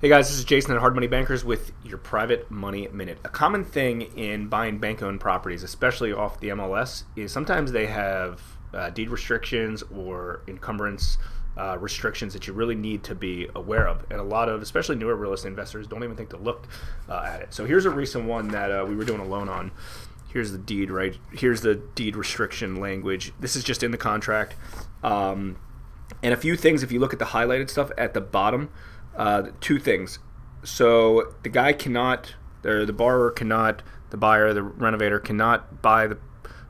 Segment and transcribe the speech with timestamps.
[0.00, 3.18] Hey guys, this is Jason at Hard Money Bankers with your private money minute.
[3.24, 7.86] A common thing in buying bank owned properties, especially off the MLS, is sometimes they
[7.86, 8.40] have
[8.72, 11.18] uh, deed restrictions or encumbrance
[11.56, 14.06] uh, restrictions that you really need to be aware of.
[14.08, 16.68] And a lot of, especially newer real estate investors, don't even think to look
[17.08, 17.52] uh, at it.
[17.52, 19.72] So here's a recent one that uh, we were doing a loan on.
[20.32, 21.18] Here's the deed, right?
[21.32, 23.32] Here's the deed restriction language.
[23.40, 24.54] This is just in the contract.
[25.02, 25.56] Um,
[26.22, 28.70] and a few things, if you look at the highlighted stuff at the bottom,
[29.18, 30.20] uh, two things.
[30.64, 32.34] So the guy cannot,
[32.64, 36.18] or the borrower cannot, the buyer, the renovator cannot buy the,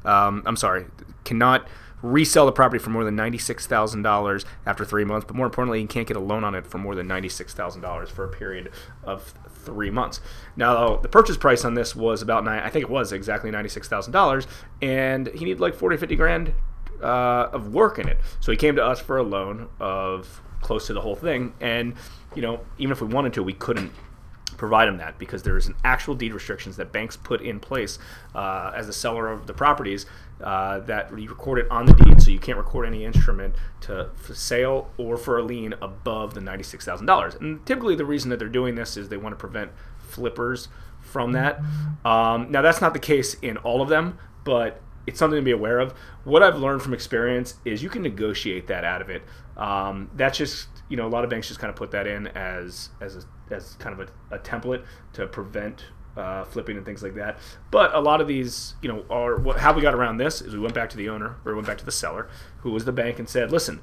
[0.04, 0.86] um, I'm sorry,
[1.24, 1.68] cannot
[2.02, 5.26] resell the property for more than $96,000 after three months.
[5.26, 8.24] But more importantly, he can't get a loan on it for more than $96,000 for
[8.24, 8.70] a period
[9.02, 10.20] of three months.
[10.56, 14.46] Now, the purchase price on this was about nine, I think it was exactly $96,000,
[14.80, 16.54] and he needed like 40, 50 grand
[17.02, 18.18] uh, of work in it.
[18.40, 21.54] So he came to us for a loan of close to the whole thing.
[21.60, 21.94] And,
[22.34, 23.92] you know, even if we wanted to, we couldn't
[24.56, 27.98] provide him that because there's an actual deed restrictions that banks put in place
[28.34, 30.04] uh, as the seller of the properties
[30.42, 34.10] uh, that you record it on the deed, so you can't record any instrument to
[34.16, 37.36] for sale or for a lien above the ninety-six thousand dollars.
[37.36, 40.68] And typically, the reason that they're doing this is they want to prevent flippers
[41.00, 41.60] from that.
[42.04, 45.50] Um, now, that's not the case in all of them, but it's something to be
[45.50, 45.92] aware of.
[46.24, 49.22] What I've learned from experience is you can negotiate that out of it.
[49.56, 52.28] Um, that's just you know a lot of banks just kind of put that in
[52.28, 54.84] as as a, as kind of a, a template
[55.14, 57.38] to prevent uh, flipping and things like that.
[57.70, 60.52] But a lot of these, you know, are what, how we got around this is
[60.52, 62.28] we went back to the owner or went back to the seller,
[62.60, 63.80] who was the bank, and said, "Listen,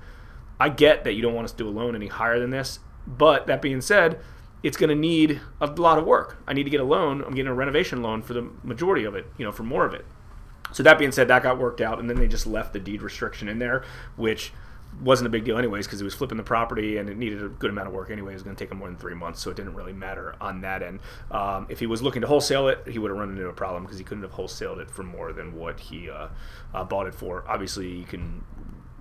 [0.59, 2.79] I get that you don't want us to do a loan any higher than this,
[3.07, 4.19] but that being said."
[4.63, 6.41] It's going to need a lot of work.
[6.47, 7.21] I need to get a loan.
[7.21, 9.93] I'm getting a renovation loan for the majority of it, you know, for more of
[9.93, 10.05] it.
[10.71, 13.01] So that being said, that got worked out, and then they just left the deed
[13.01, 13.83] restriction in there,
[14.15, 14.51] which
[15.01, 17.49] wasn't a big deal anyways because he was flipping the property and it needed a
[17.49, 18.31] good amount of work anyway.
[18.31, 20.35] It was going to take him more than three months, so it didn't really matter
[20.39, 20.99] on that end.
[21.31, 23.83] Um, if he was looking to wholesale it, he would have run into a problem
[23.83, 26.27] because he couldn't have wholesaled it for more than what he uh,
[26.73, 27.43] uh, bought it for.
[27.47, 28.43] Obviously, you can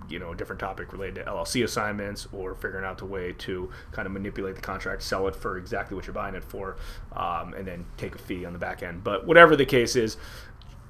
[0.07, 3.71] you know a different topic related to LLC assignments or figuring out the way to
[3.91, 6.77] kind of manipulate the contract, sell it for exactly what you're buying it for,
[7.13, 9.03] um, and then take a fee on the back end.
[9.03, 10.17] But whatever the case is,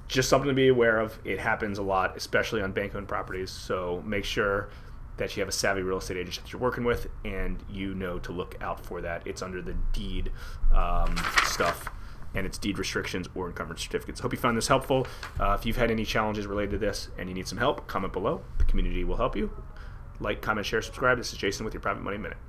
[0.08, 1.18] just something to be aware of.
[1.24, 3.50] It happens a lot, especially on bank-owned properties.
[3.50, 4.68] So make sure
[5.16, 8.18] that you have a savvy real estate agent that you're working with, and you know
[8.18, 9.26] to look out for that.
[9.26, 10.30] It's under the deed
[10.74, 11.88] um, stuff,
[12.34, 14.20] and it's deed restrictions or encumbrance certificates.
[14.20, 15.06] Hope you found this helpful.
[15.40, 18.12] Uh, if you've had any challenges related to this and you need some help, comment
[18.12, 18.42] below.
[18.58, 19.50] The community will help you.
[20.20, 21.18] Like, comment, share, subscribe.
[21.18, 22.38] This is Jason with your Private Money Minute.